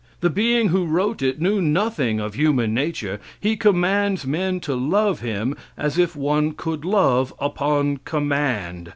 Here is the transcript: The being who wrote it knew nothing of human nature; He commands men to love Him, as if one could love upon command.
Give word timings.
The 0.21 0.31
being 0.31 0.69
who 0.69 0.87
wrote 0.87 1.21
it 1.21 1.39
knew 1.39 1.61
nothing 1.61 2.19
of 2.19 2.33
human 2.33 2.73
nature; 2.73 3.19
He 3.39 3.55
commands 3.55 4.25
men 4.25 4.59
to 4.61 4.73
love 4.73 5.19
Him, 5.19 5.55
as 5.77 5.99
if 5.99 6.15
one 6.15 6.53
could 6.53 6.83
love 6.83 7.35
upon 7.39 7.97
command. 7.97 8.89